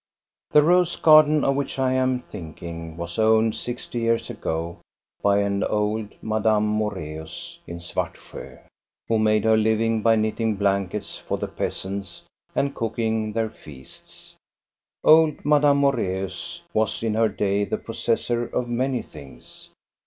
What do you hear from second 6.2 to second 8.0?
Madame Moreus in